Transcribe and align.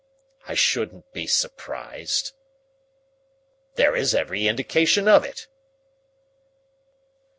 I 0.47 0.55
shouldn't 0.55 1.13
be 1.13 1.27
surprised.... 1.27 2.33
There 3.75 3.95
is 3.95 4.15
every 4.15 4.47
indication 4.47 5.07
of 5.07 5.23
it.... 5.23 5.47